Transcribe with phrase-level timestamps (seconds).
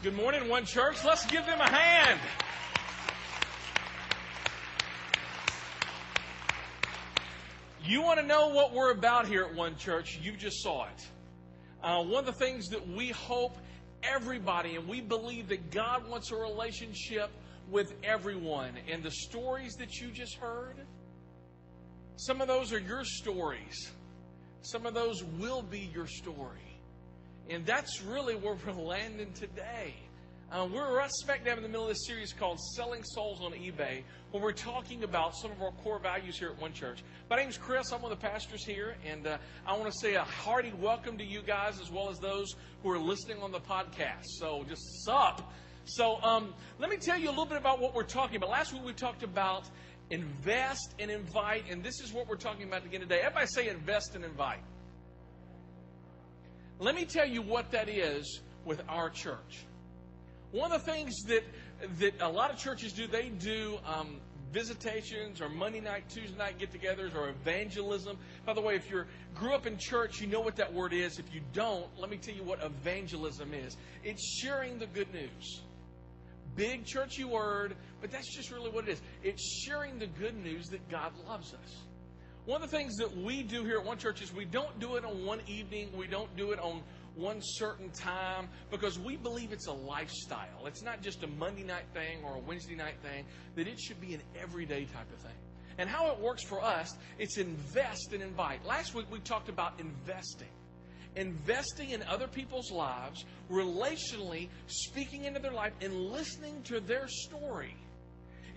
[0.00, 1.04] Good morning, One Church.
[1.04, 2.20] Let's give them a hand.
[7.84, 10.20] You want to know what we're about here at One Church?
[10.22, 11.08] You just saw it.
[11.82, 13.58] Uh, one of the things that we hope
[14.04, 17.30] everybody, and we believe that God wants a relationship
[17.68, 18.74] with everyone.
[18.88, 20.76] And the stories that you just heard,
[22.14, 23.90] some of those are your stories.
[24.62, 26.67] Some of those will be your story.
[27.50, 29.94] And that's really where we're landing today.
[30.52, 33.52] Uh, we're right smack dab in the middle of this series called Selling Souls on
[33.52, 37.02] eBay, where we're talking about some of our core values here at One Church.
[37.30, 37.90] My name's Chris.
[37.90, 41.16] I'm one of the pastors here, and uh, I want to say a hearty welcome
[41.16, 44.24] to you guys as well as those who are listening on the podcast.
[44.24, 45.50] So just sup.
[45.86, 48.50] So um, let me tell you a little bit about what we're talking about.
[48.50, 49.64] Last week we talked about
[50.10, 53.20] invest and invite, and this is what we're talking about again today.
[53.20, 54.60] Everybody say invest and invite.
[56.80, 59.64] Let me tell you what that is with our church.
[60.52, 61.44] One of the things that
[61.98, 64.20] that a lot of churches do, they do um,
[64.52, 68.16] visitations or Monday night, Tuesday night get-togethers or evangelism.
[68.46, 71.18] By the way, if you grew up in church, you know what that word is.
[71.18, 73.76] If you don't, let me tell you what evangelism is.
[74.02, 75.62] It's sharing the good news.
[76.56, 79.02] Big churchy word, but that's just really what it is.
[79.22, 81.87] It's sharing the good news that God loves us.
[82.48, 84.96] One of the things that we do here at One Church is we don't do
[84.96, 85.90] it on one evening.
[85.94, 86.80] We don't do it on
[87.14, 90.64] one certain time because we believe it's a lifestyle.
[90.64, 94.00] It's not just a Monday night thing or a Wednesday night thing, that it should
[94.00, 95.36] be an everyday type of thing.
[95.76, 98.64] And how it works for us, it's invest and invite.
[98.64, 100.48] Last week we talked about investing.
[101.16, 107.76] Investing in other people's lives, relationally, speaking into their life, and listening to their story.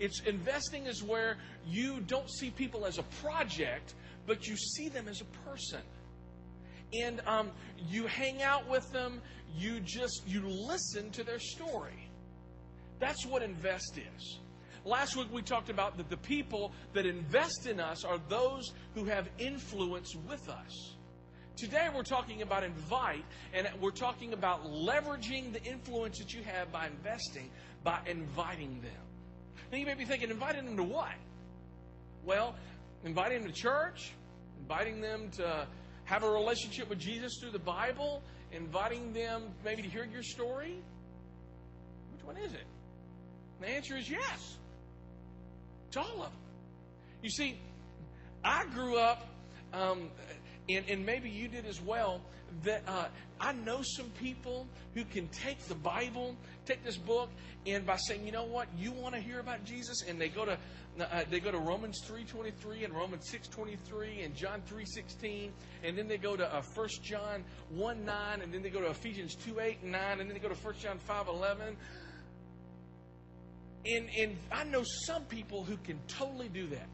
[0.02, 1.36] It's investing is where
[1.66, 3.94] you don't see people as a project,
[4.26, 5.80] but you see them as a person
[6.92, 7.50] and um,
[7.88, 9.20] you hang out with them.
[9.56, 12.08] You just you listen to their story.
[12.98, 14.38] That's what invest is.
[14.84, 19.04] Last week we talked about that the people that invest in us are those who
[19.04, 20.96] have influence with us.
[21.56, 26.72] Today we're talking about invite, and we're talking about leveraging the influence that you have
[26.72, 27.50] by investing,
[27.84, 29.11] by inviting them.
[29.70, 31.14] Now you may be thinking, inviting them to what?
[32.24, 32.54] Well,
[33.04, 34.12] inviting them to church,
[34.60, 35.66] inviting them to
[36.04, 40.76] have a relationship with Jesus through the Bible, inviting them maybe to hear your story?
[42.12, 42.66] Which one is it?
[43.60, 44.56] The answer is yes.
[45.88, 46.32] It's all of them.
[47.22, 47.56] You see,
[48.44, 49.26] I grew up,
[49.72, 50.10] um,
[50.68, 52.20] and, and, maybe you did as well,
[52.62, 53.06] that uh,
[53.40, 56.36] I know some people who can take the Bible,
[56.66, 57.30] take this book,
[57.66, 60.44] and by saying, you know what, you want to hear about Jesus, and they go
[60.44, 60.58] to
[61.00, 65.50] uh, they go to Romans 3.23 and Romans 6.23 and John 3.16
[65.82, 68.88] and then they go to uh, 1 John 1 9 and then they go to
[68.88, 71.76] Ephesians 2 8 and 9 and then they go to 1 John 5 11.
[73.86, 76.88] And, and I know some people who can totally do that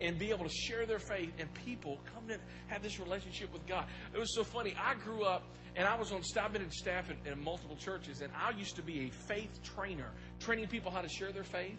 [0.00, 3.66] and be able to share their faith and people come to have this relationship with
[3.66, 3.86] God.
[4.14, 4.74] It was so funny.
[4.78, 8.32] I grew up and I was on staff, in staff in, in multiple churches, and
[8.34, 11.76] I used to be a faith trainer, training people how to share their faith.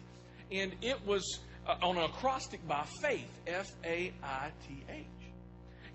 [0.52, 5.04] And it was uh, on an acrostic by faith, F A I T H.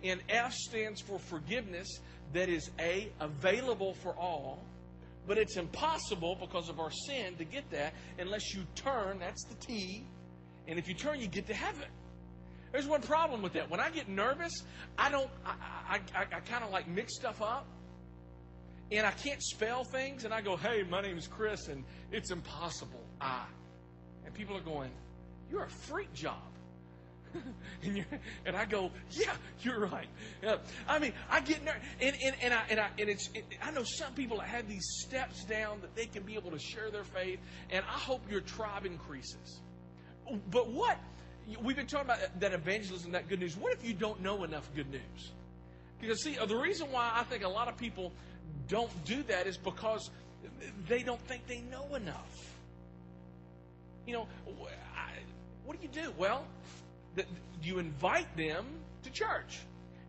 [0.04, 1.88] And F stands for forgiveness
[2.34, 4.60] that is A, available for all,
[5.26, 9.56] but it's impossible because of our sin to get that unless you turn, that's the
[9.56, 10.06] T,
[10.68, 11.88] and if you turn, you get to heaven.
[12.74, 13.70] There's one problem with that.
[13.70, 14.52] When I get nervous,
[14.98, 15.54] I don't, I,
[15.88, 17.68] I, I, I kind of like mix stuff up.
[18.92, 22.32] And I can't spell things, and I go, hey, my name is Chris, and it's
[22.32, 23.00] impossible.
[23.22, 23.46] I.
[24.26, 24.92] And people are going,
[25.50, 26.42] you're a freak job.
[27.84, 28.06] and,
[28.46, 30.08] and, I go, yeah, you're right.
[30.44, 30.58] Yeah.
[30.88, 33.72] I mean, I get nervous, and, and, and, I, and, I, and it's, it, I
[33.72, 36.92] know some people that have these steps down that they can be able to share
[36.92, 37.40] their faith,
[37.72, 39.62] and I hope your tribe increases.
[40.50, 41.00] But what,
[41.62, 43.58] we've been talking about that evangelism, that good news.
[43.58, 45.32] What if you don't know enough good news?
[46.00, 48.12] Because, see, the reason why I think a lot of people
[48.68, 50.10] don't do that is because
[50.88, 52.58] they don't think they know enough.
[54.06, 54.28] You know,
[55.66, 56.14] what do you do?
[56.18, 56.46] Well,
[57.62, 58.66] you invite them
[59.04, 59.60] to church.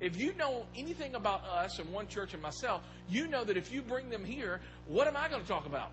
[0.00, 3.72] If you know anything about us and one church and myself, you know that if
[3.72, 5.90] you bring them here, what am I going to talk about?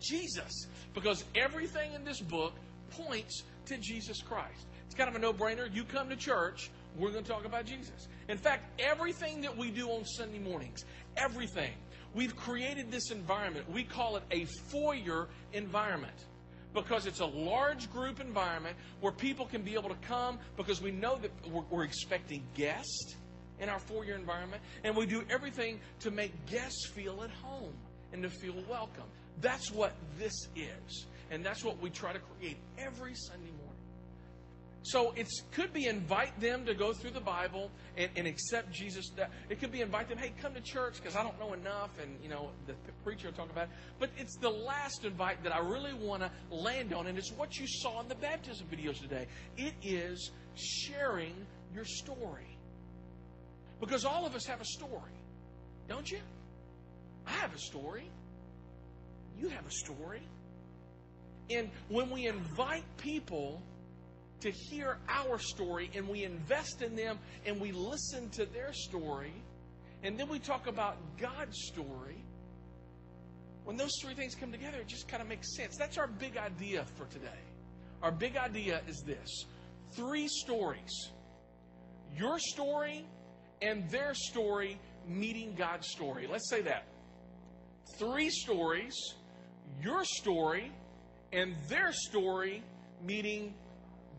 [0.00, 0.66] Jesus.
[0.94, 2.52] Because everything in this book
[2.90, 4.66] points to Jesus Christ.
[4.86, 5.72] It's kind of a no brainer.
[5.74, 8.08] You come to church, we're going to talk about Jesus.
[8.28, 10.84] In fact, everything that we do on Sunday mornings,
[11.16, 11.72] everything,
[12.14, 13.70] we've created this environment.
[13.70, 16.26] We call it a foyer environment
[16.74, 20.90] because it's a large group environment where people can be able to come because we
[20.90, 23.16] know that we're, we're expecting guests
[23.60, 27.74] in our foyer environment, and we do everything to make guests feel at home.
[28.12, 29.04] and to feel welcome.
[29.40, 31.06] That's what this is.
[31.30, 33.64] And that's what we try to create every Sunday morning.
[34.82, 39.10] So it could be invite them to go through the Bible and, and accept Jesus.
[39.50, 42.16] It could be invite them, hey, come to church because I don't know enough, and
[42.22, 43.70] you know the preacher will talk about it.
[43.98, 47.58] But it's the last invite that I really want to land on, and it's what
[47.58, 49.26] you saw in the baptism videos today.
[49.58, 51.34] It is sharing
[51.74, 52.56] your story,
[53.80, 55.12] because all of us have a story,
[55.86, 56.20] don't you?
[57.26, 58.08] I have a story.
[59.38, 60.22] You have a story.
[61.50, 63.62] And when we invite people
[64.40, 69.32] to hear our story and we invest in them and we listen to their story,
[70.02, 72.22] and then we talk about God's story,
[73.64, 75.76] when those three things come together, it just kind of makes sense.
[75.76, 77.40] That's our big idea for today.
[78.02, 79.44] Our big idea is this
[79.94, 81.10] three stories
[82.16, 83.04] your story
[83.60, 86.26] and their story meeting God's story.
[86.26, 86.84] Let's say that.
[87.98, 88.94] Three stories
[89.82, 90.72] your story
[91.32, 92.62] and their story
[93.04, 93.54] meeting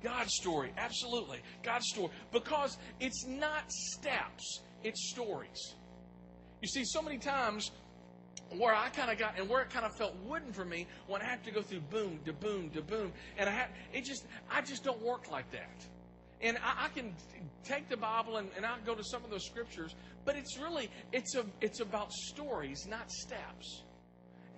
[0.04, 0.72] God's story.
[0.78, 1.40] Absolutely.
[1.64, 2.10] God's story.
[2.32, 5.76] Because it's not steps, it's stories.
[6.62, 7.72] You see, so many times
[8.58, 11.22] where I kind of got and where it kind of felt wooden for me when
[11.22, 14.26] I have to go through boom to boom to boom, and I have it just
[14.50, 15.86] I just don't work like that.
[16.42, 17.14] And I, I can
[17.66, 19.96] take the Bible and, and I go to some of those scriptures,
[20.26, 23.84] but it's really it's a it's about stories, not steps.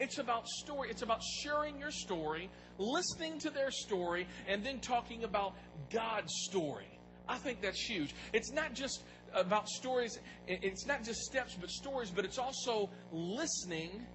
[0.01, 0.89] It's about story.
[0.89, 2.49] It's about sharing your story,
[2.79, 5.53] listening to their story, and then talking about
[5.91, 6.87] God's story.
[7.29, 8.15] I think that's huge.
[8.33, 14.07] It's not just about stories, it's not just steps, but stories, but it's also listening,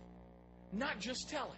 [0.73, 1.53] not just telling.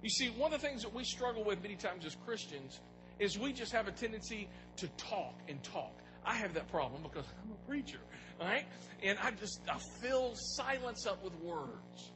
[0.00, 2.80] You see, one of the things that we struggle with many times as Christians
[3.18, 5.92] is we just have a tendency to talk and talk.
[6.24, 8.00] I have that problem because I'm a preacher,
[8.40, 8.64] right?
[9.02, 12.12] And I just I fill silence up with words.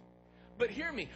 [0.58, 1.08] But hear me.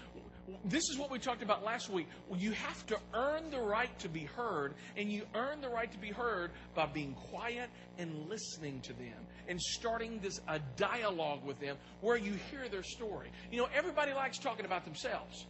[0.65, 2.07] This is what we talked about last week.
[2.37, 5.99] You have to earn the right to be heard, and you earn the right to
[5.99, 7.69] be heard by being quiet
[7.99, 12.85] and listening to them and starting this a dialogue with them where you hear their
[12.85, 13.31] story.
[13.51, 15.47] You know, everybody likes talking about themselves.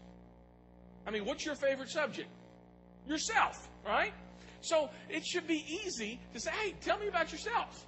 [1.06, 2.28] I mean, what's your favorite subject?
[3.06, 4.12] Yourself, right?
[4.60, 7.86] So it should be easy to say, hey, tell me about yourself.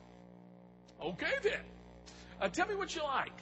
[1.03, 1.61] Okay, then.
[2.41, 3.33] Uh, tell me what you like.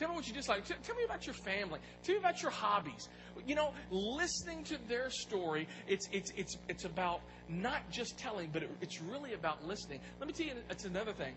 [0.00, 0.64] Tell me what you dislike.
[0.64, 1.78] Tell, me about your family.
[2.02, 3.10] Tell me about your hobbies.
[3.46, 7.20] You know, listening to their story, it's, it's, it's, it's about
[7.50, 10.00] not just telling, but it, it's really about listening.
[10.18, 11.34] Let me tell you, it's another thing.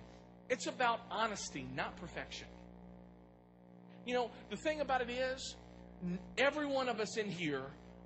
[0.49, 2.47] It's about honesty, not perfection.
[4.05, 5.57] You know, the thing about it is,
[6.37, 7.65] every one of us in here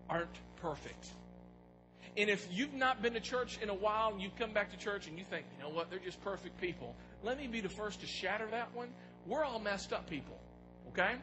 [0.09, 1.11] aren't perfect.
[2.17, 4.77] And if you've not been to church in a while and you come back to
[4.77, 7.69] church and you think, you know what, they're just perfect people, let me be the
[7.69, 8.87] first to shatter that one.
[9.27, 10.39] We're all messed up people.
[10.89, 11.15] Okay?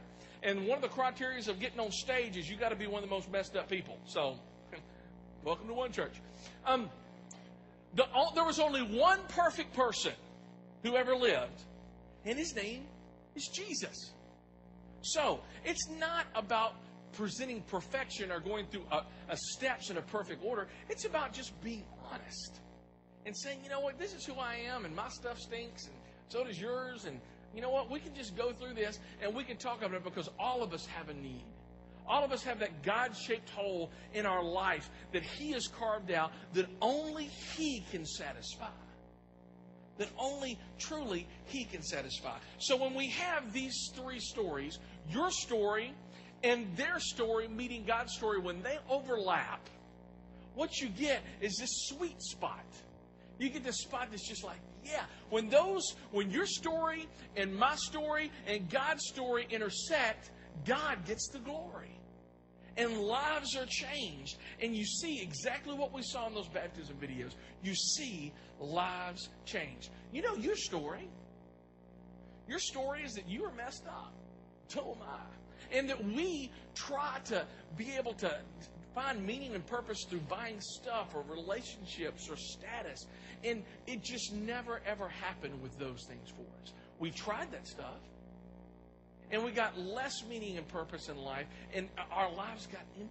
[0.43, 3.02] And one of the criteria of getting on stage is you got to be one
[3.02, 3.99] of the most messed up people.
[4.06, 4.37] So,
[5.44, 6.14] welcome to one church.
[6.66, 6.90] Um,
[7.94, 10.12] the, there was only one perfect person
[10.82, 11.62] who ever lived,
[12.25, 12.84] and his name
[13.34, 14.12] is Jesus.
[15.02, 16.75] So, it's not about
[17.12, 20.67] presenting perfection or going through a, a steps in a perfect order.
[20.90, 22.60] It's about just being honest
[23.25, 25.94] and saying, you know what, this is who I am, and my stuff stinks, and
[26.28, 27.20] so does yours, and
[27.55, 27.91] you know what?
[27.91, 30.73] We can just go through this and we can talk about it because all of
[30.73, 31.45] us have a need.
[32.06, 36.11] All of us have that God shaped hole in our life that He has carved
[36.11, 38.69] out that only He can satisfy.
[39.96, 42.37] That only truly He can satisfy.
[42.58, 45.94] So when we have these three stories, your story
[46.43, 49.67] and their story meeting God's story, when they overlap,
[50.55, 52.67] what you get is this sweet spot.
[53.38, 57.74] You get this spot that's just like, yeah, when those, when your story and my
[57.76, 60.31] story and God's story intersect,
[60.64, 61.91] God gets the glory.
[62.76, 64.36] And lives are changed.
[64.60, 67.34] And you see exactly what we saw in those baptism videos.
[67.62, 69.91] You see lives changed.
[70.12, 71.08] You know your story.
[72.48, 74.12] Your story is that you are messed up.
[74.69, 75.76] So am I.
[75.76, 78.38] And that we try to be able to
[78.94, 83.06] find meaning and purpose through buying stuff or relationships or status.
[83.43, 86.72] And it just never, ever happened with those things for us.
[86.98, 88.01] We tried that stuff.
[89.31, 93.08] And we got less meaning and purpose in life, and our lives got emptier.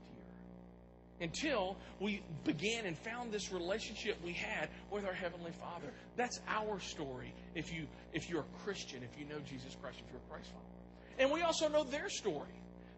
[1.22, 5.92] Until we began and found this relationship we had with our Heavenly Father.
[6.16, 10.12] That's our story if you if you're a Christian, if you know Jesus Christ, if
[10.12, 11.20] you're a Christ follower.
[11.20, 12.48] And we also know their story.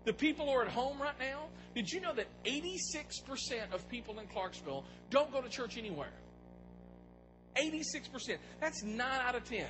[0.06, 4.20] The people who are at home right now, did you know that 86% of people
[4.20, 6.14] in Clarksville don't go to church anywhere?
[7.56, 8.38] 86%.
[8.62, 9.66] That's 9 out of 10.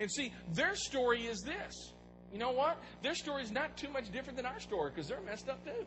[0.00, 1.92] And see, their story is this
[2.32, 2.78] You know what?
[3.02, 5.86] Their story is not too much different than our story because they're messed up too.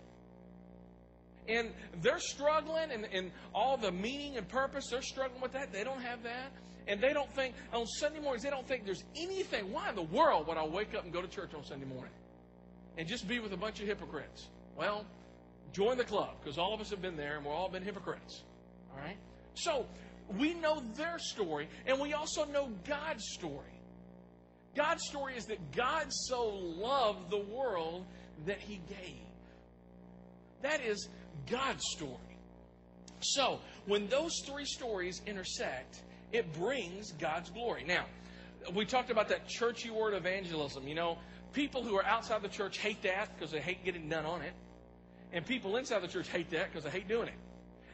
[1.47, 5.71] And they're struggling and, and all the meaning and purpose, they're struggling with that.
[5.71, 6.51] They don't have that.
[6.87, 9.71] And they don't think, on Sunday mornings, they don't think there's anything.
[9.71, 12.11] Why in the world would I wake up and go to church on Sunday morning?
[12.97, 14.47] And just be with a bunch of hypocrites?
[14.77, 15.05] Well,
[15.73, 18.43] join the club because all of us have been there and we've all been hypocrites.
[18.91, 19.17] All right?
[19.53, 19.85] So,
[20.37, 23.81] we know their story and we also know God's story.
[24.75, 28.05] God's story is that God so loved the world
[28.45, 29.19] that he gave.
[30.61, 31.09] That is
[31.49, 32.17] God's story.
[33.19, 37.83] So, when those three stories intersect, it brings God's glory.
[37.83, 38.05] Now,
[38.73, 40.87] we talked about that churchy word evangelism.
[40.87, 41.17] You know,
[41.53, 44.53] people who are outside the church hate that because they hate getting done on it.
[45.33, 47.35] And people inside the church hate that because they hate doing it.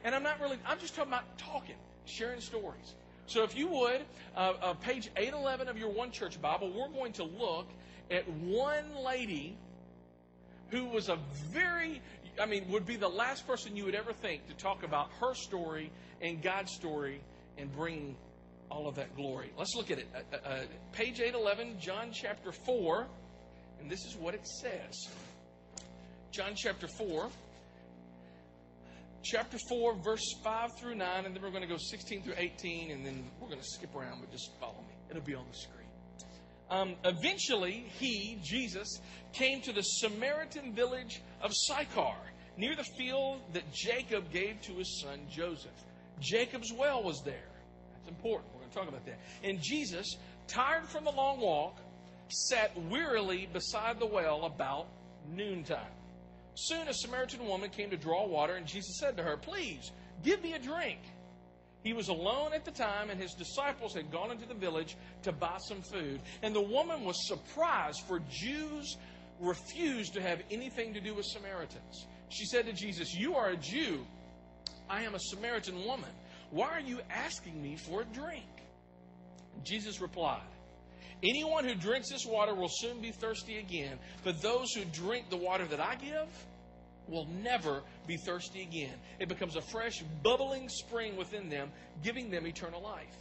[0.04, 2.96] And I'm not really, I'm just talking about talking, sharing stories.
[3.26, 4.02] So if you would,
[4.36, 7.68] uh, uh, page 811 of your One Church Bible, we're going to look
[8.10, 9.58] at one lady
[10.70, 11.18] who was a
[11.52, 12.02] very,
[12.42, 15.34] I mean, would be the last person you would ever think to talk about her
[15.34, 17.22] story and God's story
[17.58, 18.16] and bring
[18.70, 19.52] all of that glory.
[19.58, 20.08] Let's look at it.
[20.14, 20.60] Uh, uh, uh
[20.94, 23.08] page 811, John chapter 4,
[23.82, 25.10] and this is what it says.
[26.32, 27.30] John chapter 4
[29.28, 32.92] chapter 4, verse 5 through 9, and then we're going to go 16 through 18,
[32.92, 34.96] and then we're going to skip around, but just follow me.
[35.10, 35.78] It'll be on the screen.
[36.70, 39.00] Um, eventually, he, Jesus,
[39.34, 42.16] came to the Samaritan village of Sychar,
[42.58, 45.72] near the field that Jacob gave to his son Joseph.
[46.20, 47.50] Jacob's well was there.
[47.94, 48.52] That's important.
[48.54, 49.20] We're going to talk about that.
[49.44, 50.18] And Jesus,
[50.48, 51.78] tired from the long walk,
[52.30, 54.88] sat wearily beside the well about
[55.36, 55.92] noontime.
[56.56, 59.92] Soon a Samaritan woman came to draw water, and Jesus said to her, Please,
[60.24, 61.00] give me a drink.
[61.84, 65.32] He was alone at the time, and his disciples had gone into the village to
[65.32, 66.20] buy some food.
[66.42, 68.98] And the woman was surprised, for Jews
[69.40, 72.08] refused to have anything to do with Samaritans.
[72.30, 74.06] She said to Jesus, You are a Jew.
[74.90, 76.10] I am a Samaritan woman.
[76.50, 78.46] Why are you asking me for a drink?
[79.64, 80.42] Jesus replied,
[81.24, 85.38] Anyone who drinks this water will soon be thirsty again, but those who drink the
[85.38, 86.28] water that I give
[87.08, 88.94] will never be thirsty again.
[89.20, 91.72] It becomes a fresh, bubbling spring within them,
[92.04, 93.16] giving them eternal life.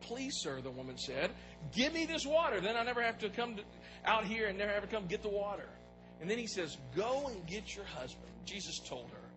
[0.00, 1.30] Please, sir, the woman said,
[1.74, 2.60] give me this water.
[2.60, 3.62] Then I never have to come to,
[4.04, 5.68] out here and never have to come get the water.
[6.20, 8.32] And then he says, Go and get your husband.
[8.44, 9.28] Jesus told her.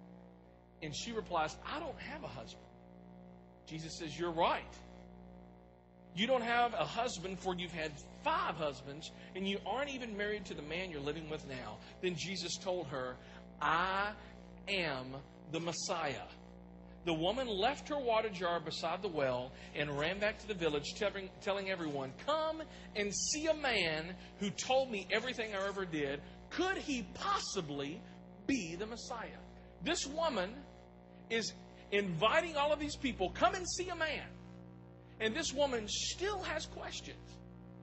[0.84, 2.64] And she replies, I don't have a husband.
[3.68, 4.64] Jesus says, You're right.
[6.16, 7.92] You don't have a husband, for you've had
[8.24, 11.78] five husbands, and you aren't even married to the man you're living with now.
[12.02, 13.16] Then Jesus told her,
[13.62, 14.12] I
[14.68, 15.16] am
[15.52, 16.26] the Messiah.
[17.06, 20.94] The woman left her water jar beside the well and ran back to the village,
[20.96, 22.62] telling, telling everyone, Come
[22.98, 26.20] and see a man who told me everything I ever did.
[26.50, 28.02] Could he possibly
[28.46, 29.40] be the Messiah?
[29.84, 30.54] This woman
[31.30, 31.54] is
[31.92, 34.26] inviting all of these people, Come and see a man.
[35.20, 37.18] And this woman still has questions.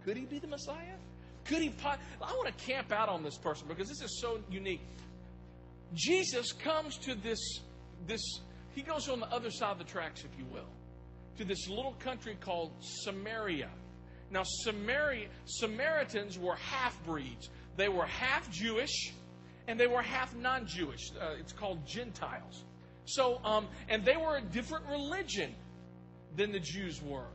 [0.04, 0.96] Could he be the Messiah?
[1.44, 1.72] Could he?
[1.84, 4.80] I want to camp out on this person because this is so unique.
[5.94, 7.60] Jesus comes to this
[8.06, 8.40] this
[8.74, 10.68] he goes on the other side of the tracks, if you will,
[11.38, 13.70] to this little country called Samaria.
[14.30, 17.50] Now, Samaria, Samaritans were half breeds.
[17.76, 19.12] They were half Jewish
[19.68, 21.12] and they were half non Jewish.
[21.12, 22.64] Uh, it's called Gentiles.
[23.06, 25.54] So, um, and they were a different religion
[26.36, 27.28] than the Jews were.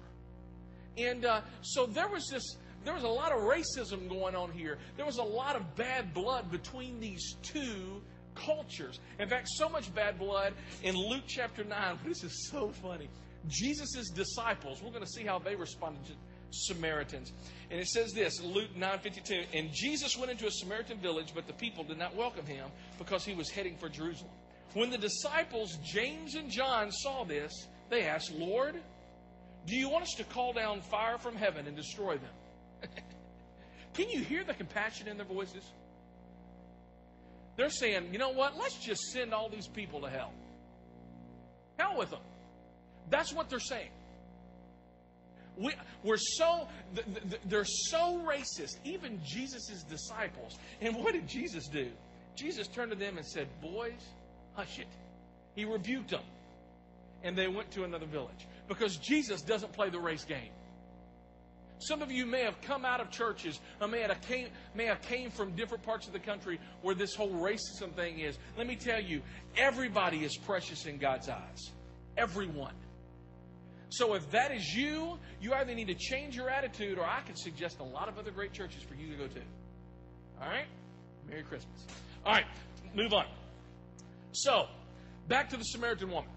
[0.98, 4.77] And uh, so there was this, there was a lot of racism going on here.
[4.98, 8.01] There was a lot of bad blood between these two
[8.36, 9.00] cultures.
[9.20, 10.53] In fact, so much bad blood
[10.84, 12.00] in Luke chapter 9.
[12.06, 13.10] This is so funny.
[13.48, 16.13] Jesus' disciples, we're going to see how they responded to
[16.51, 17.32] Samaritans.
[17.72, 21.53] And it says this, Luke 9:52, and Jesus went into a Samaritan village, but the
[21.53, 24.32] people did not welcome him because he was heading for Jerusalem.
[24.74, 28.75] When the disciples James and John saw this, they asked, Lord,
[29.65, 32.89] do you want us to call down fire from heaven and destroy them?
[33.93, 35.63] Can you hear the compassion in their voices?
[37.58, 38.58] They're saying, you know what?
[38.58, 40.31] Let's just send all these people to hell.
[41.77, 42.22] Hell with them.
[43.10, 43.89] That's what they're saying.
[45.58, 46.69] We, we're so
[47.46, 48.77] they're so racist.
[48.86, 50.58] Even Jesus' disciples.
[50.79, 51.89] And what did Jesus do?
[52.36, 54.00] Jesus turned to them and said, "Boys,
[54.53, 54.88] hush it."
[55.55, 56.22] He rebuked them
[57.23, 60.51] and they went to another village because Jesus doesn't play the race game.
[61.79, 65.01] Some of you may have come out of churches or may have, came, may have
[65.01, 68.38] came from different parts of the country where this whole racism thing is.
[68.57, 69.21] Let me tell you,
[69.55, 71.71] everybody is precious in God's eyes.
[72.17, 72.73] Everyone.
[73.89, 77.38] So if that is you, you either need to change your attitude or I could
[77.38, 79.41] suggest a lot of other great churches for you to go to.
[80.41, 80.67] All right?
[81.29, 81.85] Merry Christmas.
[82.25, 82.45] All right,
[82.93, 83.25] move on.
[84.31, 84.67] So,
[85.27, 86.29] back to the Samaritan woman.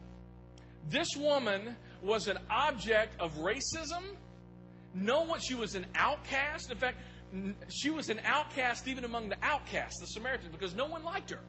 [0.88, 4.02] This woman was an object of racism.
[4.94, 6.70] No one, she was an outcast.
[6.70, 6.98] In fact,
[7.70, 11.40] she was an outcast even among the outcasts, the Samaritans, because no one liked her.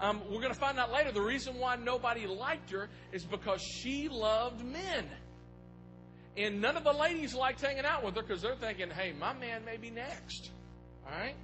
[0.00, 3.60] Um, we're going to find out later the reason why nobody liked her is because
[3.60, 5.06] she loved men.
[6.36, 9.32] And none of the ladies liked hanging out with her because they're thinking, hey, my
[9.32, 10.50] man may be next.
[11.04, 11.34] All right?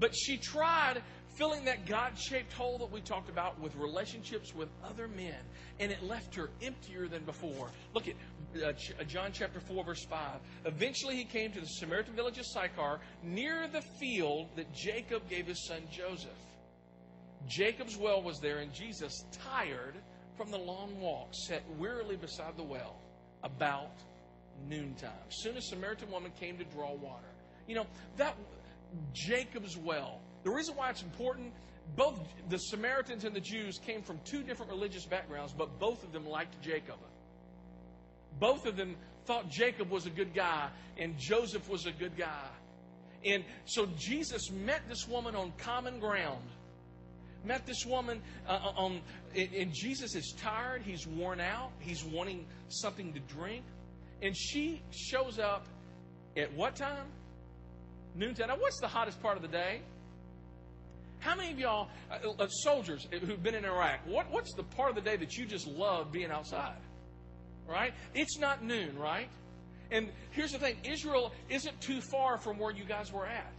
[0.00, 1.02] But she tried
[1.34, 5.36] filling that God shaped hole that we talked about with relationships with other men,
[5.80, 7.70] and it left her emptier than before.
[7.94, 8.14] Look at
[8.62, 10.40] uh, uh John chapter 4, verse 5.
[10.66, 15.46] Eventually, he came to the Samaritan village of Sychar, near the field that Jacob gave
[15.46, 16.30] his son Joseph.
[17.48, 19.94] Jacob's well was there, and Jesus, tired
[20.36, 22.96] from the long walk, sat wearily beside the well
[23.42, 23.96] about
[24.68, 25.10] noontime.
[25.28, 27.26] Soon a Samaritan woman came to draw water.
[27.66, 27.86] You know,
[28.16, 28.36] that
[29.12, 30.20] Jacob's well.
[30.44, 31.52] The reason why it's important,
[31.96, 36.12] both the Samaritans and the Jews came from two different religious backgrounds, but both of
[36.12, 36.96] them liked Jacob.
[38.40, 38.96] Both of them
[39.26, 40.68] thought Jacob was a good guy
[40.98, 42.48] and Joseph was a good guy.
[43.24, 46.42] And so Jesus met this woman on common ground
[47.44, 49.00] met this woman uh, uh on,
[49.34, 50.82] and Jesus is tired.
[50.82, 51.70] He's worn out.
[51.80, 53.64] He's wanting something to drink.
[54.20, 55.66] And she shows up
[56.36, 57.06] at what time?
[58.14, 58.48] Noontime.
[58.48, 59.80] Now, what's the hottest part of the day?
[61.22, 64.96] How many of y'all, uh, soldiers who've been in Iraq, what, what's the part of
[64.96, 66.76] the day that you just love being outside?
[67.64, 67.94] Right?
[68.12, 69.28] It's not noon, right?
[69.92, 73.54] And here's the thing Israel isn't too far from where you guys were at.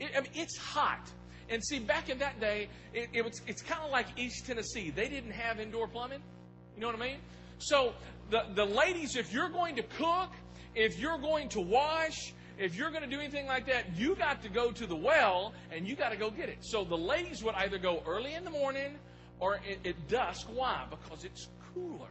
[0.00, 1.08] It, I mean, it's hot.
[1.50, 4.90] And see, back in that day, it, it was, it's kind of like East Tennessee.
[4.90, 6.20] They didn't have indoor plumbing.
[6.74, 7.18] You know what I mean?
[7.58, 7.94] So
[8.30, 10.32] the, the ladies, if you're going to cook,
[10.74, 14.42] if you're going to wash, if you're going to do anything like that, you got
[14.42, 16.58] to go to the well and you got to go get it.
[16.60, 18.98] So the ladies would either go early in the morning
[19.40, 20.48] or at, dusk.
[20.52, 20.84] Why?
[20.90, 22.10] Because it's cooler,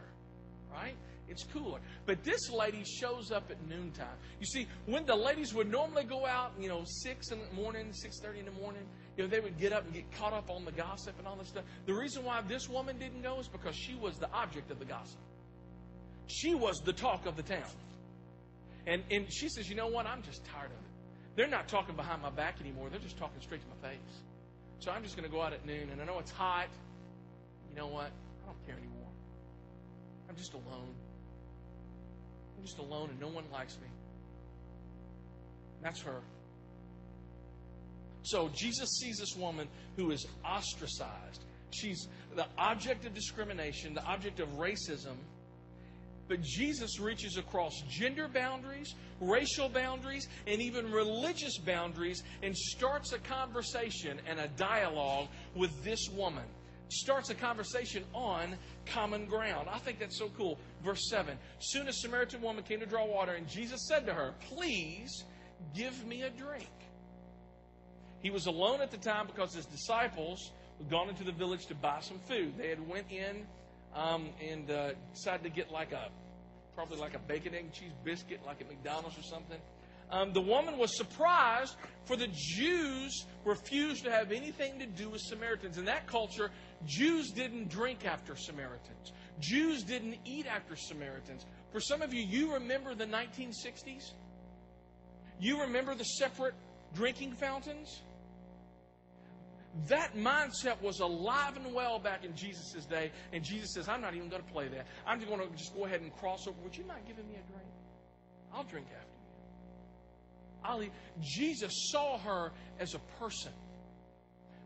[0.72, 0.94] right?
[1.28, 1.80] It's cooler.
[2.06, 4.06] But this lady shows up at noontime.
[4.40, 7.92] You see, when the ladies would normally go out, you know, six in the morning,
[7.92, 8.82] six thirty in the morning,
[9.16, 11.36] you know, they would get up and get caught up on the gossip and all
[11.36, 11.64] this stuff.
[11.84, 14.86] The reason why this woman didn't go is because she was the object of the
[14.86, 15.18] gossip.
[16.28, 17.60] She was the talk of the town.
[18.86, 20.06] And and she says, you know what?
[20.06, 21.36] I'm just tired of it.
[21.36, 22.88] They're not talking behind my back anymore.
[22.90, 24.22] They're just talking straight to my face.
[24.80, 26.68] So I'm just going to go out at noon, and I know it's hot.
[27.70, 28.10] You know what?
[28.42, 29.08] I don't care anymore.
[30.28, 30.94] I'm just alone.
[32.58, 33.86] I'm just alone and no one likes me.
[35.82, 36.20] That's her.
[38.22, 41.44] So Jesus sees this woman who is ostracized.
[41.70, 45.14] She's the object of discrimination, the object of racism.
[46.28, 53.18] But Jesus reaches across gender boundaries, racial boundaries, and even religious boundaries and starts a
[53.18, 56.44] conversation and a dialogue with this woman
[56.90, 59.68] starts a conversation on common ground.
[59.70, 60.58] I think that's so cool.
[60.84, 64.34] Verse 7 Soon a Samaritan woman came to draw water, and Jesus said to her,
[64.48, 65.24] Please
[65.74, 66.70] give me a drink.
[68.20, 71.74] He was alone at the time because his disciples had gone into the village to
[71.74, 72.54] buy some food.
[72.56, 73.46] They had went in
[73.98, 76.08] um, and uh, decided to get like a
[76.74, 79.58] probably like a bacon egg and cheese biscuit, like at McDonald's or something.
[80.10, 81.74] Um, the woman was surprised,
[82.06, 85.76] for the Jews refused to have anything to do with Samaritans.
[85.76, 86.50] In that culture,
[86.86, 89.12] Jews didn't drink after Samaritans.
[89.40, 91.44] Jews didn't eat after Samaritans.
[91.72, 94.12] For some of you, you remember the 1960s?
[95.40, 96.54] You remember the separate
[96.94, 98.00] drinking fountains?
[99.86, 104.14] That mindset was alive and well back in Jesus' day, and Jesus says, I'm not
[104.14, 104.86] even going to play that.
[105.06, 106.56] I'm just going to just go ahead and cross over.
[106.62, 107.68] Would you mind giving me a drink?
[108.52, 110.64] I'll drink after you.
[110.64, 110.92] I'll eat.
[111.20, 113.52] Jesus saw her as a person.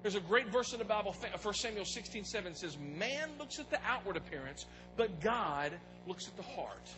[0.03, 3.71] There's a great verse in the Bible, 1 Samuel 16 7 says, Man looks at
[3.71, 5.73] the outward appearance, but God
[6.07, 6.91] looks at the heart.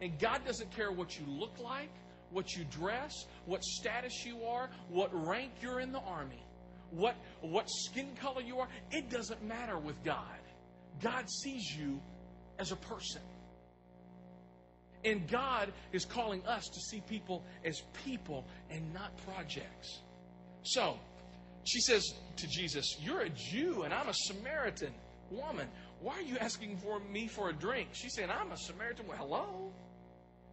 [0.00, 1.90] And God doesn't care what you look like,
[2.30, 6.42] what you dress, what status you are, what rank you're in the army,
[6.90, 8.68] what, what skin color you are.
[8.90, 10.22] It doesn't matter with God.
[11.02, 12.00] God sees you
[12.58, 13.22] as a person.
[15.04, 20.00] And God is calling us to see people as people and not projects.
[20.64, 20.98] So,
[21.64, 24.92] she says to Jesus, You're a Jew and I'm a Samaritan
[25.30, 25.68] woman.
[26.00, 27.90] Why are you asking for me for a drink?
[27.92, 29.06] She's saying, I'm a Samaritan.
[29.06, 29.72] Well, hello?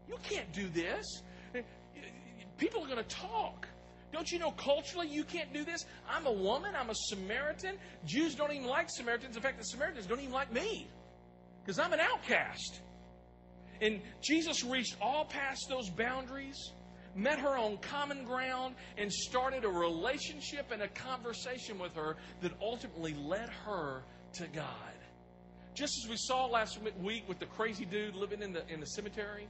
[0.08, 1.22] You can't do this.
[2.58, 3.68] People are going to talk.
[4.16, 5.86] Don't you know culturally you can't do this?
[6.10, 6.74] I'm a woman.
[6.74, 7.76] I'm a Samaritan.
[8.06, 9.36] Jews don't even like Samaritans.
[9.36, 10.88] In fact, the Samaritans don't even like me
[11.62, 12.80] because I'm an outcast.
[13.82, 16.72] And Jesus reached all past those boundaries
[17.18, 22.52] met her on common ground, and started a relationship and a conversation with her that
[22.62, 24.66] ultimately led her to God.
[25.74, 28.86] Just as we saw last week with the crazy dude living in the, in the
[28.86, 29.48] cemetery,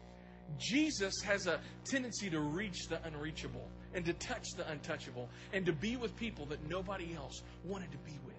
[0.58, 5.74] Jesus has a tendency to reach the unreachable and to touch the untouchable and to
[5.74, 8.36] be with people that nobody else wanted to be with.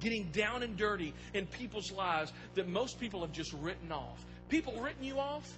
[0.00, 4.24] Getting down and dirty in people's lives that most people have just written off.
[4.48, 5.48] People written you off?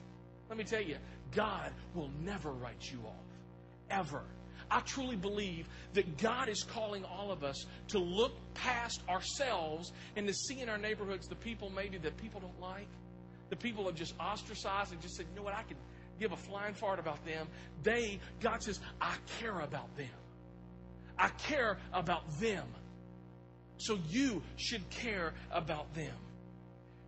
[0.48, 0.96] Let me tell you,
[1.35, 3.24] God will never write you off.
[3.90, 4.22] Ever.
[4.70, 10.26] I truly believe that God is calling all of us to look past ourselves and
[10.26, 12.88] to see in our neighborhoods the people maybe that people don't like,
[13.50, 15.76] the people have just ostracized and just said, you know what, I can
[16.18, 17.46] give a flying fart about them.
[17.82, 20.06] They, God says, I care about them.
[21.18, 22.66] I care about them.
[23.78, 26.14] So you should care about them.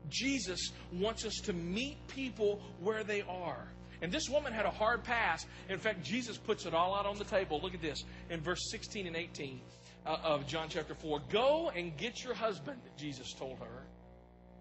[0.09, 3.69] Jesus wants us to meet people where they are.
[4.01, 5.45] And this woman had a hard pass.
[5.69, 7.61] In fact, Jesus puts it all out on the table.
[7.63, 9.61] Look at this in verse 16 and 18
[10.07, 11.21] uh, of John chapter 4.
[11.31, 13.83] Go and get your husband, Jesus told her.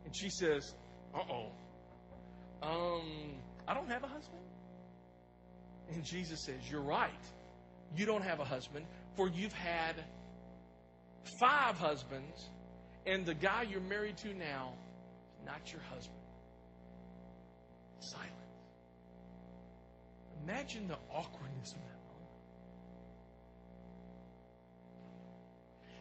[0.05, 0.73] And she says,
[1.13, 1.51] Uh oh.
[2.61, 3.33] Um,
[3.67, 4.41] I don't have a husband.
[5.93, 7.11] And Jesus says, You're right.
[7.95, 9.95] You don't have a husband, for you've had
[11.39, 12.49] five husbands,
[13.05, 14.73] and the guy you're married to now
[15.39, 16.17] is not your husband.
[17.99, 18.31] Silence.
[20.43, 22.31] Imagine the awkwardness of that moment.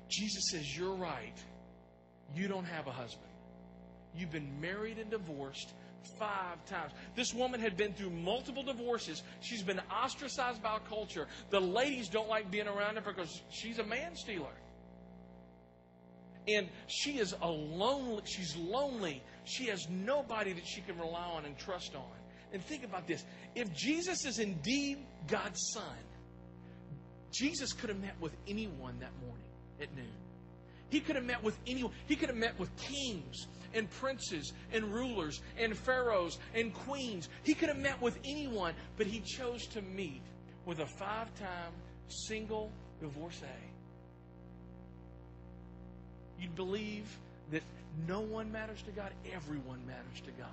[0.08, 1.36] Jesus says, You're right.
[2.34, 3.30] You don't have a husband.
[4.16, 5.72] You've been married and divorced
[6.18, 6.92] five times.
[7.14, 9.22] This woman had been through multiple divorces.
[9.40, 11.26] She's been ostracized by culture.
[11.50, 14.54] The ladies don't like being around her because she's a man stealer.
[16.48, 19.22] And she is a lonely, she's lonely.
[19.44, 22.04] She has nobody that she can rely on and trust on.
[22.52, 23.24] And think about this.
[23.54, 25.96] If Jesus is indeed God's son,
[27.32, 30.25] Jesus could have met with anyone that morning at noon.
[30.90, 31.92] He could have met with anyone.
[32.06, 37.28] He could have met with kings and princes and rulers and pharaohs and queens.
[37.42, 40.22] He could have met with anyone, but he chose to meet
[40.64, 41.72] with a five time
[42.08, 42.70] single
[43.00, 43.46] divorcee.
[46.40, 47.04] You'd believe
[47.50, 47.62] that
[48.06, 50.48] no one matters to God, everyone matters to God.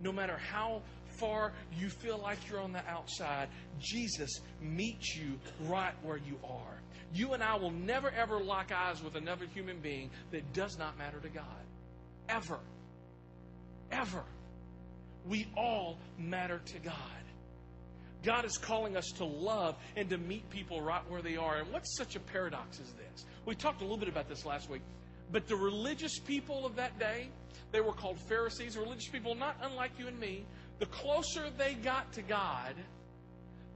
[0.00, 0.82] No matter how
[1.18, 3.48] far you feel like you're on the outside,
[3.80, 6.80] Jesus meets you right where you are.
[7.14, 10.98] You and I will never ever lock eyes with another human being that does not
[10.98, 11.44] matter to God.
[12.28, 12.58] Ever.
[13.92, 14.24] Ever.
[15.28, 16.94] We all matter to God.
[18.24, 21.58] God is calling us to love and to meet people right where they are.
[21.58, 23.26] And what's such a paradox is this?
[23.46, 24.82] We talked a little bit about this last week.
[25.30, 27.28] But the religious people of that day,
[27.70, 30.44] they were called Pharisees, religious people not unlike you and me.
[30.78, 32.74] The closer they got to God,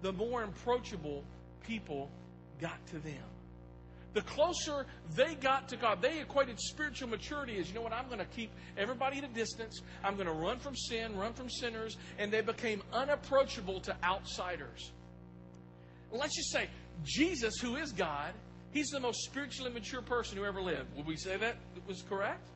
[0.03, 1.25] the more approachable
[1.67, 2.11] people
[2.61, 3.25] got to them.
[4.15, 8.07] The closer they got to God, they equated spiritual maturity as, you know what, I'm
[8.07, 9.81] going to keep everybody at a distance.
[10.03, 14.93] I'm going to run from sin, run from sinners, and they became unapproachable to outsiders.
[16.11, 16.69] Let's just say,
[17.05, 18.33] Jesus, who is God,
[18.73, 20.97] he's the most spiritually mature person who ever lived.
[20.97, 22.49] Would we say that was correct?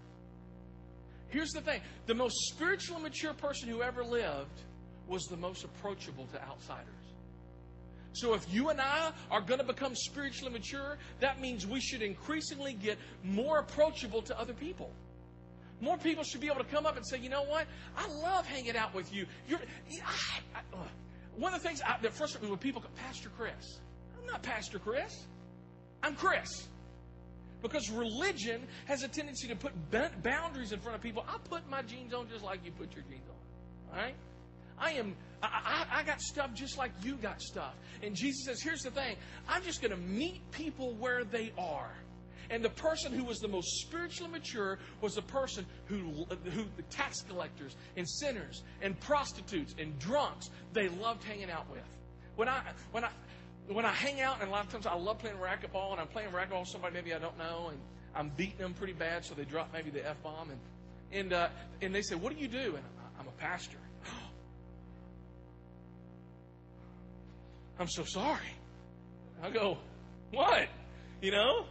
[1.28, 4.62] Here's the thing the most spiritually mature person who ever lived
[5.06, 6.86] was the most approachable to outsiders.
[8.12, 12.02] So if you and I are going to become spiritually mature, that means we should
[12.02, 14.90] increasingly get more approachable to other people.
[15.80, 17.66] More people should be able to come up and say, you know what?
[17.96, 19.26] I love hanging out with you.
[19.48, 19.58] You're,
[20.04, 20.76] I, I,
[21.36, 23.80] one of the things I, that frustrates me when people go, Pastor Chris.
[24.20, 25.26] I'm not Pastor Chris.
[26.02, 26.68] I'm Chris.
[27.62, 29.72] Because religion has a tendency to put
[30.22, 31.24] boundaries in front of people.
[31.28, 33.96] I put my jeans on just like you put your jeans on.
[33.96, 34.14] All right?
[34.82, 37.74] I am, I, I, got stuff just like you got stuff.
[38.02, 39.16] And Jesus says, here's the thing
[39.48, 41.92] I'm just going to meet people where they are.
[42.50, 46.82] And the person who was the most spiritually mature was the person who, who the
[46.90, 51.84] tax collectors and sinners and prostitutes and drunks they loved hanging out with.
[52.34, 53.10] When I when I
[53.68, 56.08] when I hang out, and a lot of times I love playing racquetball, and I'm
[56.08, 57.78] playing racquetball with somebody maybe I don't know, and
[58.14, 60.60] I'm beating them pretty bad, so they drop maybe the f bomb, and
[61.12, 61.48] and uh,
[61.80, 62.84] and they say, "What do you do?" And
[63.18, 63.78] I'm a pastor.
[67.78, 68.38] I'm so sorry.
[69.42, 69.78] I go,
[70.30, 70.68] what?
[71.20, 71.66] You know?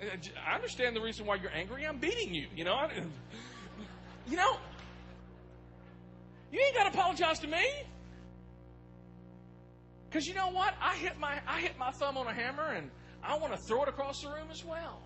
[0.00, 0.16] Uh,
[0.46, 1.86] I understand the reason why you're angry.
[1.86, 2.46] I'm beating you.
[2.54, 2.88] You know?
[4.28, 4.58] You know?
[6.52, 7.64] You ain't got to apologize to me.
[10.08, 10.74] Because you know what?
[10.80, 12.90] I hit my I hit my thumb on a hammer and
[13.22, 15.00] I want to throw it across the room as well.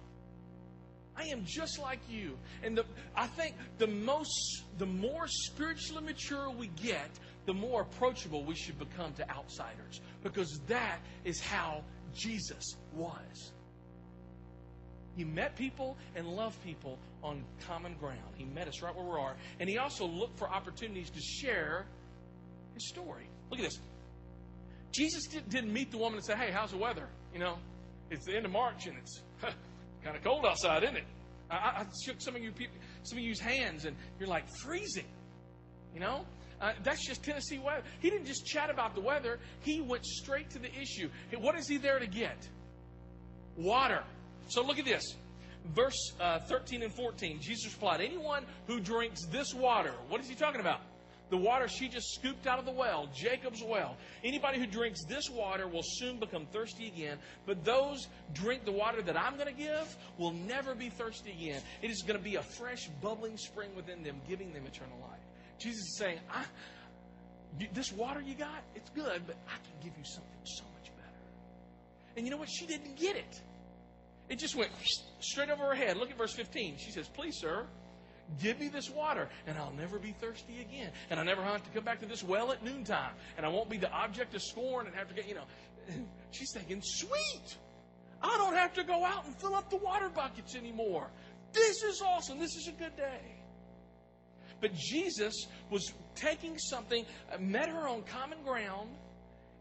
[1.17, 2.37] I am just like you.
[2.63, 2.85] And the,
[3.15, 7.11] I think the most the more spiritually mature we get,
[7.47, 11.83] the more approachable we should become to outsiders because that is how
[12.15, 13.53] Jesus was.
[15.17, 18.35] He met people and loved people on common ground.
[18.37, 19.37] He met us right where we are.
[19.61, 21.87] And he also looked for opportunities to share
[22.75, 23.29] his story.
[23.51, 23.79] Look at this.
[24.91, 27.09] Jesus didn't meet the woman and say, Hey, how's the weather?
[27.33, 27.57] You know,
[28.11, 29.21] it's the end of March and it's
[30.05, 31.05] kind of cold outside, isn't it?
[31.51, 35.07] I, I shook some of you people, some of you's hands, and you're like freezing.
[35.95, 36.25] You know,
[36.61, 37.83] uh, that's just Tennessee weather.
[38.01, 39.39] He didn't just chat about the weather.
[39.61, 41.09] He went straight to the issue.
[41.39, 42.49] What is he there to get?
[43.57, 44.03] Water.
[44.49, 45.15] So look at this.
[45.75, 47.41] Verse uh, 13 and 14.
[47.41, 50.81] Jesus replied, Anyone who drinks this water, what is he talking about?
[51.31, 53.97] The water she just scooped out of the well, Jacob's well.
[54.23, 59.01] Anybody who drinks this water will soon become thirsty again, but those drink the water
[59.03, 61.63] that I'm going to give will never be thirsty again.
[61.81, 65.21] It is going to be a fresh, bubbling spring within them, giving them eternal life.
[65.59, 66.45] Jesus is saying, I,
[67.73, 72.17] This water you got, it's good, but I can give you something so much better.
[72.17, 72.51] And you know what?
[72.51, 73.41] She didn't get it.
[74.29, 74.71] It just went
[75.21, 75.97] straight over her head.
[75.97, 76.77] Look at verse 15.
[76.79, 77.67] She says, Please, sir,
[78.41, 80.91] give me this water, and I'll never be thirsty again.
[81.11, 83.13] And I'll never have to come back to this well at noontime.
[83.37, 85.45] And I won't be the object of scorn and have to get, you know.
[86.31, 87.57] She's thinking, Sweet!
[88.23, 91.11] I don't have to go out and fill up the water buckets anymore.
[91.53, 92.39] This is awesome.
[92.39, 93.21] This is a good day.
[94.65, 98.89] But Jesus was taking something, uh, met her on common ground,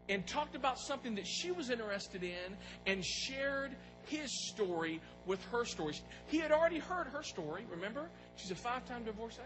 [0.08, 5.66] and talked about something that she was interested in and shared his story with her
[5.66, 5.92] story.
[6.28, 8.08] He had already heard her story, remember?
[8.36, 9.42] She's a five time divorcee.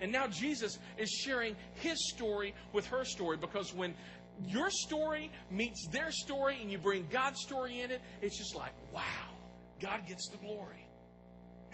[0.00, 3.94] And now Jesus is sharing his story with her story because when
[4.48, 8.72] your story meets their story and you bring God's story in it, it's just like,
[8.92, 9.30] wow,
[9.80, 10.88] God gets the glory.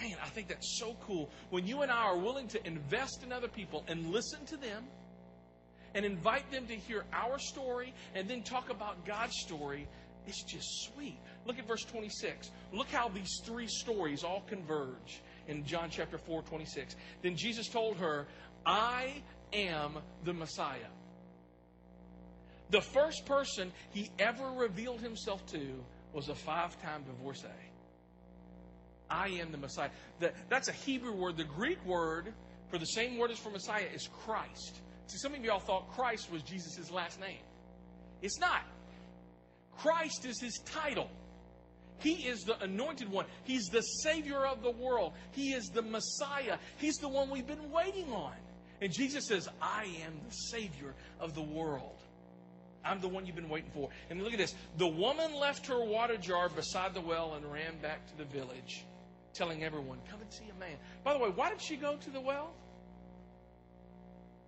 [0.00, 1.28] Man, I think that's so cool.
[1.50, 4.84] When you and I are willing to invest in other people and listen to them
[5.94, 9.88] and invite them to hear our story and then talk about God's story,
[10.26, 11.18] it's just sweet.
[11.46, 12.50] Look at verse 26.
[12.72, 16.94] Look how these three stories all converge in John chapter 4, 26.
[17.22, 18.26] Then Jesus told her,
[18.64, 20.90] I am the Messiah.
[22.70, 25.82] The first person he ever revealed himself to
[26.12, 27.48] was a five time divorcee.
[29.10, 29.90] I am the Messiah.
[30.20, 31.36] The, that's a Hebrew word.
[31.36, 32.32] The Greek word
[32.70, 34.80] for the same word as for Messiah is Christ.
[35.06, 37.38] See, some of y'all thought Christ was Jesus' last name.
[38.20, 38.62] It's not.
[39.78, 41.08] Christ is his title.
[42.00, 43.26] He is the anointed one.
[43.44, 45.14] He's the Savior of the world.
[45.32, 46.58] He is the Messiah.
[46.76, 48.34] He's the one we've been waiting on.
[48.80, 51.96] And Jesus says, I am the Savior of the world.
[52.84, 53.88] I'm the one you've been waiting for.
[54.08, 54.54] And look at this.
[54.76, 58.84] The woman left her water jar beside the well and ran back to the village,
[59.38, 60.76] telling everyone, Come and see a man.
[61.04, 62.52] By the way, why did she go to the well?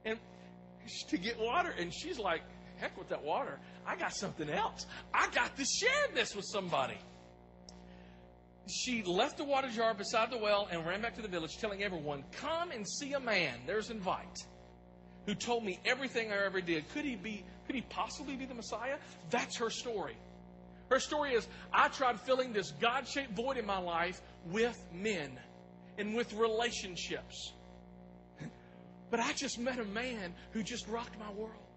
[0.04, 0.18] And
[1.08, 1.72] to get water.
[1.78, 2.42] And she's like,
[2.76, 3.58] Heck with that water.
[3.86, 4.86] I got something else.
[5.14, 6.98] I got to share this with somebody
[8.70, 11.82] she left the water jar beside the well and ran back to the village, telling
[11.82, 14.38] everyone, Come and see a man, there's invite,
[15.26, 16.88] who told me everything I ever did.
[16.92, 18.96] Could he be could he possibly be the Messiah?
[19.30, 20.16] That's her story.
[20.88, 25.38] Her story is I tried filling this God shaped void in my life with men
[25.98, 27.52] and with relationships.
[29.10, 31.70] But I just met a man who just rocked my world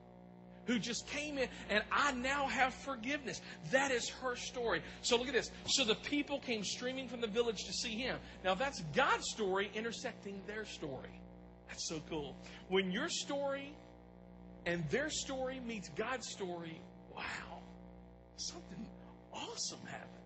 [0.65, 3.41] who just came in, and I now have forgiveness.
[3.71, 4.82] That is her story.
[5.02, 5.52] So look at this.
[5.67, 8.17] So the people came streaming from the village to see him.
[8.43, 11.19] Now that's God's story intersecting their story.
[11.67, 12.36] That's so cool.
[12.69, 13.73] When your story
[14.65, 16.80] and their story meets God's story,
[17.15, 17.60] wow,
[18.38, 18.86] something
[19.34, 20.23] awesome happened.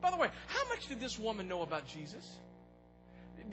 [0.00, 2.38] By the way, how much did this woman know about Jesus?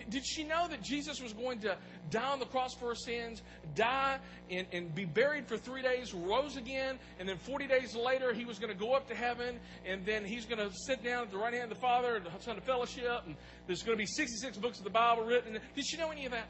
[0.10, 1.77] Did she know that Jesus was going to
[2.10, 3.41] die on the cross for her sins,
[3.75, 8.33] die and, and be buried for three days, rose again, and then 40 days later
[8.33, 11.23] he was going to go up to heaven, and then he's going to sit down
[11.23, 13.97] at the right hand of the Father and the Son of Fellowship, and there's going
[13.97, 15.57] to be 66 books of the Bible written.
[15.75, 16.47] Did she know any of that?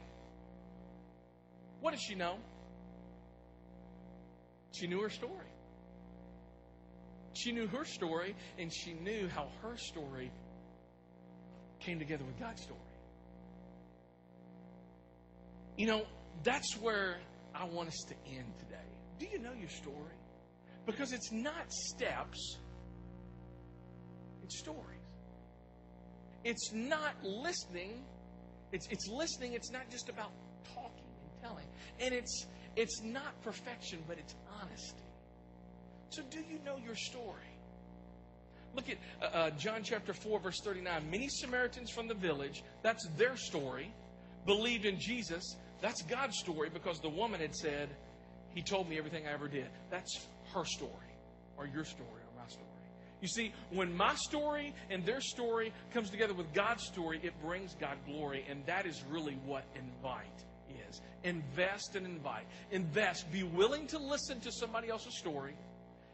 [1.80, 2.36] What did she know?
[4.72, 5.47] She knew her story.
[7.38, 10.30] She knew her story, and she knew how her story
[11.78, 12.80] came together with God's story.
[15.76, 16.02] You know,
[16.42, 17.18] that's where
[17.54, 18.76] I want us to end today.
[19.20, 20.16] Do you know your story?
[20.84, 22.56] Because it's not steps,
[24.42, 24.98] it's stories.
[26.44, 28.02] It's not listening.
[28.72, 29.52] It's, it's listening.
[29.52, 30.30] It's not just about
[30.74, 31.66] talking and telling.
[32.00, 35.07] And it's, it's not perfection, but it's honesty.
[36.10, 37.42] So, do you know your story?
[38.74, 41.10] Look at uh, uh, John chapter 4, verse 39.
[41.10, 43.92] Many Samaritans from the village, that's their story,
[44.46, 47.88] believed in Jesus that's God's story because the woman had said,
[48.54, 49.68] He told me everything I ever did.
[49.90, 50.92] That's her story,
[51.56, 52.66] or your story, or my story.
[53.20, 57.74] You see, when my story and their story comes together with God's story, it brings
[57.74, 60.26] God glory, and that is really what invite
[60.88, 61.00] is.
[61.24, 62.46] Invest and invite.
[62.70, 63.30] Invest.
[63.32, 65.54] Be willing to listen to somebody else's story.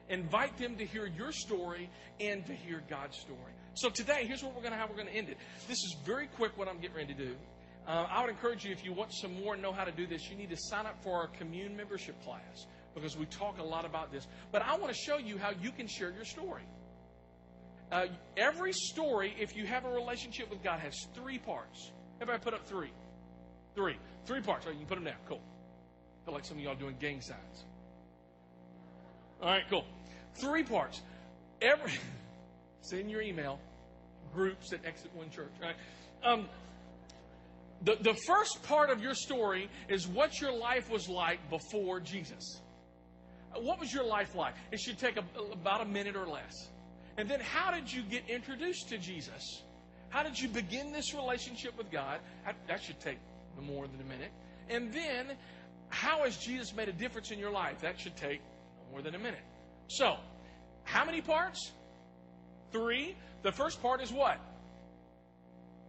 [0.09, 1.91] Invite them to hear your story
[2.21, 3.53] and to hear God's story.
[3.75, 5.39] So today, here's what we're going to how we're going to end it.
[5.67, 7.35] This is very quick what I'm getting ready to do.
[7.87, 10.07] Uh, I would encourage you, if you want some more and know how to do
[10.07, 13.63] this, you need to sign up for our commune membership class because we talk a
[13.63, 14.27] lot about this.
[14.53, 16.63] But I want to show you how you can share your story.
[17.93, 21.93] Uh, every story, if you have a relationship with God, has three parts.
[22.21, 22.93] Everybody put up three.
[23.75, 23.97] Three.
[24.25, 24.65] Three parts.
[24.65, 25.21] All right, you can put them down.
[25.29, 25.41] Cool.
[26.23, 27.65] I feel like some of y'all doing gang signs.
[29.45, 29.85] All right, cool.
[30.37, 31.03] Three parts.
[31.61, 31.93] Every
[32.81, 33.61] send your email
[34.33, 35.53] groups at Exit One Church.
[35.61, 35.77] Right.
[36.25, 36.49] Um,
[37.83, 42.63] the, the first part of your story is what your life was like before Jesus.
[43.55, 44.55] What was your life like?
[44.73, 46.71] It should take a, about a minute or less.
[47.19, 49.63] And then, how did you get introduced to Jesus?
[50.09, 52.21] How did you begin this relationship with God?
[52.67, 53.19] That should take
[53.57, 54.33] no more than a minute.
[54.71, 55.37] And then,
[55.91, 57.83] how has Jesus made a difference in your life?
[57.83, 58.41] That should take
[58.95, 59.43] more than a minute.
[59.89, 60.15] So,
[60.85, 61.73] how many parts?
[62.71, 63.17] Three.
[63.43, 64.39] The first part is what?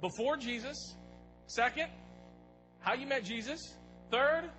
[0.02, 0.96] Before Jesus.
[1.46, 1.90] Second,
[2.80, 3.76] how you met Jesus.
[4.10, 4.50] Third,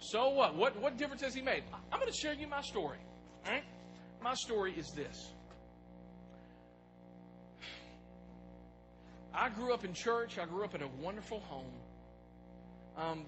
[0.00, 0.56] so what?
[0.56, 1.62] What what difference has he made?
[1.92, 2.98] I'm going to share you my story.
[3.46, 3.62] Right?
[4.20, 5.32] My story is this.
[9.32, 10.38] I grew up in church.
[10.38, 11.72] I grew up in a wonderful home.
[12.96, 13.26] Um,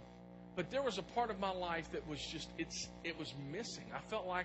[0.61, 3.87] but there was a part of my life that was just it's it was missing.
[3.97, 4.45] I felt like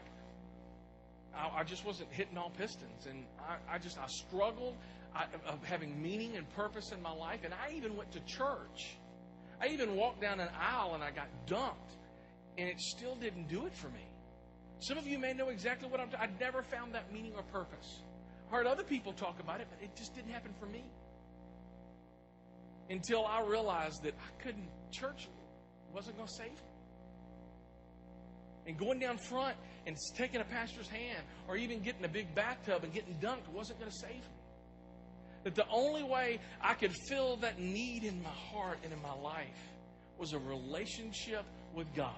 [1.35, 4.77] I, I just wasn't hitting all pistons, and I, I just I struggled
[5.13, 7.41] I, of having meaning and purpose in my life.
[7.43, 8.95] And I even went to church.
[9.59, 11.97] I even walked down an aisle and I got dumped,
[12.57, 14.07] and it still didn't do it for me.
[14.79, 16.07] Some of you may know exactly what I'm.
[16.17, 18.03] I never found that meaning or purpose.
[18.49, 20.85] I heard other people talk about it, but it just didn't happen for me
[22.89, 25.27] until I realized that I couldn't, church
[25.95, 26.57] wasn't going to save me.
[28.67, 29.55] And going down front
[29.87, 33.79] and taking a pastor's hand or even getting a big bathtub and getting dunked wasn't
[33.79, 34.41] going to save me.
[35.43, 39.13] That the only way I could fill that need in my heart and in my
[39.13, 39.45] life
[40.17, 42.09] was a relationship with God.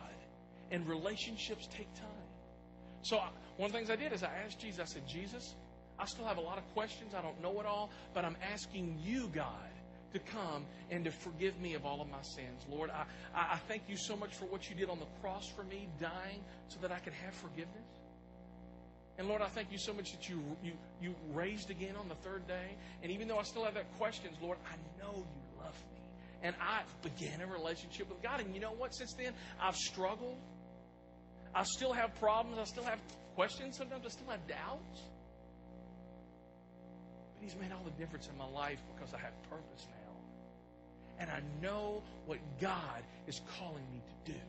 [0.71, 2.07] And relationships take time.
[3.01, 3.19] So
[3.57, 5.55] one of the things I did is I asked Jesus, I said, Jesus,
[5.99, 7.13] I still have a lot of questions.
[7.13, 9.69] I don't know it all, but I'm asking you, God,
[10.17, 12.65] to come and to forgive me of all of my sins.
[12.69, 15.63] Lord, I, I thank you so much for what you did on the cross for
[15.63, 17.85] me, dying so that I could have forgiveness.
[19.17, 22.15] And Lord, I thank you so much that you, you, you raised again on the
[22.15, 22.75] third day.
[23.01, 26.01] And even though I still have that questions, Lord, I know you love me.
[26.43, 28.41] And I began a relationship with God.
[28.41, 28.93] And you know what?
[28.93, 30.37] Since then, I've struggled.
[31.55, 32.59] I still have problems.
[32.59, 32.99] I still have
[33.33, 33.77] questions.
[33.77, 35.01] Sometimes I still have doubts.
[37.33, 39.96] But He's made all the difference in my life because I have purpose now
[41.19, 44.39] and I know what God is calling me to do.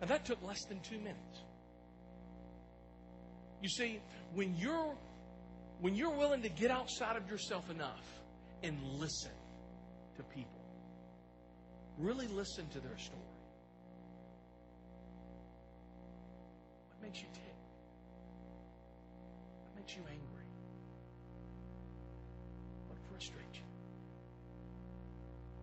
[0.00, 1.42] Now, that took less than two minutes.
[3.62, 4.00] You see,
[4.34, 4.94] when you're
[5.80, 8.04] when you're willing to get outside of yourself enough
[8.62, 9.30] and listen
[10.16, 10.60] to people,
[11.98, 13.20] really listen to their story.
[16.90, 17.54] What makes you tick?
[19.66, 20.38] What makes you angry?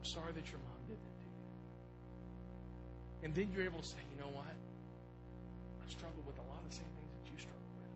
[0.06, 1.44] Sorry that your mom did that to you.
[3.26, 4.46] And then you're able to say, you know what?
[4.46, 7.94] I struggle with a lot of the same things that you struggle with.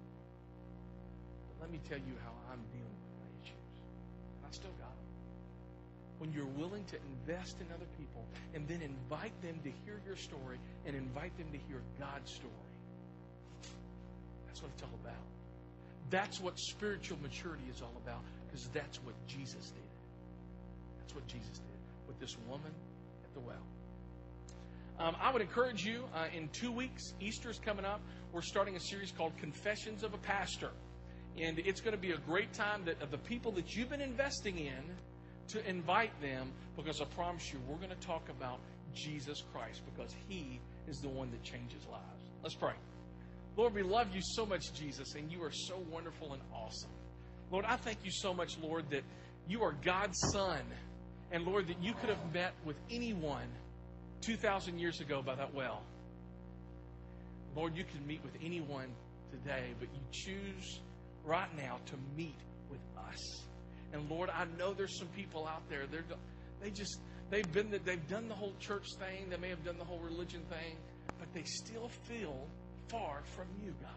[1.53, 3.73] But let me tell you how I'm dealing with my issues.
[4.41, 5.09] And I still got them.
[6.17, 8.25] When you're willing to invest in other people
[8.57, 10.57] and then invite them to hear your story
[10.89, 12.73] and invite them to hear God's story,
[14.49, 15.25] that's what it's all about.
[16.09, 19.91] That's what spiritual maturity is all about because that's what Jesus did.
[20.99, 21.68] That's what Jesus did
[22.09, 22.71] with this woman
[23.23, 23.63] at the well.
[24.99, 28.01] Um, I would encourage you uh, in two weeks, Easter's coming up.
[28.33, 30.71] We're starting a series called Confessions of a Pastor.
[31.39, 34.01] And it's going to be a great time that of the people that you've been
[34.01, 34.83] investing in
[35.49, 38.59] to invite them because I promise you, we're going to talk about
[38.93, 42.23] Jesus Christ because He is the one that changes lives.
[42.43, 42.73] Let's pray.
[43.55, 46.91] Lord, we love you so much, Jesus, and you are so wonderful and awesome.
[47.51, 49.03] Lord, I thank you so much, Lord, that
[49.47, 50.61] you are God's Son
[51.31, 53.47] and Lord, that you could have met with anyone
[54.21, 55.81] 2,000 years ago by that well.
[57.55, 58.87] Lord, you can meet with anyone
[59.31, 60.79] today, but you choose
[61.25, 62.37] right now to meet
[62.69, 63.43] with us.
[63.93, 65.85] And Lord, I know there's some people out there.
[65.89, 66.03] They're
[66.61, 66.99] they just
[67.29, 69.29] they've been the, they've done the whole church thing.
[69.29, 70.75] They may have done the whole religion thing,
[71.19, 72.47] but they still feel
[72.89, 73.91] far from you, God.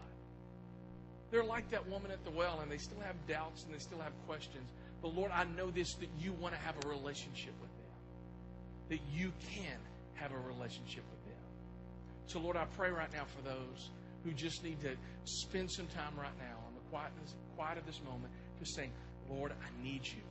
[1.31, 3.99] They're like that woman at the well, and they still have doubts and they still
[3.99, 4.69] have questions.
[5.03, 7.93] But Lord, I know this that you want to have a relationship with them,
[8.89, 9.77] that you can
[10.15, 11.43] have a relationship with them.
[12.27, 13.89] So, Lord, I pray right now for those
[14.23, 14.95] who just need to
[15.25, 18.91] spend some time right now on the quietness, quiet of this moment, just saying,
[19.29, 20.23] Lord, I need you.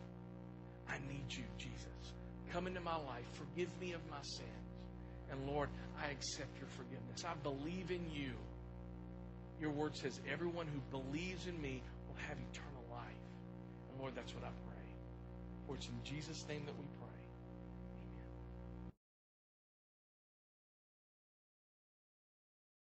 [0.89, 2.14] I need you, Jesus.
[2.51, 3.29] Come into my life.
[3.35, 4.49] Forgive me of my sins.
[5.31, 5.68] And Lord,
[6.03, 7.25] I accept your forgiveness.
[7.27, 8.33] I believe in you.
[9.61, 12.72] Your word says, everyone who believes in me will have eternal
[14.03, 14.82] Lord, that's what I pray.
[15.64, 17.01] For it's in Jesus' name that we pray.